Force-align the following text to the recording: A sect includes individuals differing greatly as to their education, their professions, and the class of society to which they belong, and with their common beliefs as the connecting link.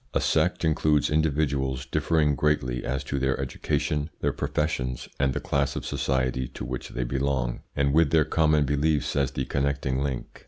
A 0.15 0.19
sect 0.19 0.65
includes 0.65 1.11
individuals 1.11 1.85
differing 1.85 2.33
greatly 2.33 2.83
as 2.83 3.03
to 3.03 3.19
their 3.19 3.39
education, 3.39 4.09
their 4.19 4.33
professions, 4.33 5.07
and 5.19 5.31
the 5.35 5.39
class 5.39 5.75
of 5.75 5.85
society 5.85 6.47
to 6.55 6.65
which 6.65 6.89
they 6.89 7.03
belong, 7.03 7.59
and 7.75 7.93
with 7.93 8.09
their 8.09 8.25
common 8.25 8.65
beliefs 8.65 9.15
as 9.15 9.29
the 9.29 9.45
connecting 9.45 9.99
link. 10.01 10.39